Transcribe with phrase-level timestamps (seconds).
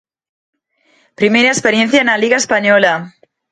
[1.19, 2.93] Primeira experiencia na Liga española.